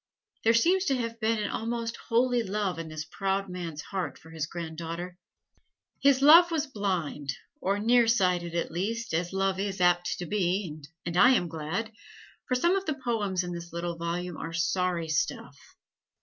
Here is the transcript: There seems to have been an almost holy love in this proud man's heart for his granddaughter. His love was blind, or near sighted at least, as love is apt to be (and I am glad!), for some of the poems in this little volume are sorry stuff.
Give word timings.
There 0.43 0.55
seems 0.55 0.85
to 0.85 0.95
have 0.97 1.19
been 1.19 1.37
an 1.37 1.51
almost 1.51 1.95
holy 1.95 2.41
love 2.41 2.79
in 2.79 2.87
this 2.89 3.05
proud 3.05 3.49
man's 3.49 3.83
heart 3.83 4.17
for 4.17 4.31
his 4.31 4.47
granddaughter. 4.47 5.15
His 6.01 6.23
love 6.23 6.49
was 6.49 6.65
blind, 6.65 7.33
or 7.61 7.77
near 7.77 8.07
sighted 8.07 8.55
at 8.55 8.71
least, 8.71 9.13
as 9.13 9.31
love 9.31 9.59
is 9.59 9.79
apt 9.79 10.17
to 10.17 10.25
be 10.25 10.81
(and 11.05 11.15
I 11.15 11.33
am 11.35 11.47
glad!), 11.47 11.91
for 12.47 12.55
some 12.55 12.75
of 12.75 12.87
the 12.87 12.95
poems 12.95 13.43
in 13.43 13.51
this 13.51 13.71
little 13.71 13.95
volume 13.95 14.37
are 14.37 14.53
sorry 14.53 15.07
stuff. 15.07 15.55